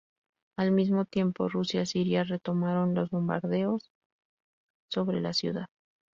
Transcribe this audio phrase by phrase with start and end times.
[0.57, 3.91] Al mismo tiempo, Rusia y Siria retomaron los bombardeos
[4.89, 5.67] sobre la ciudad.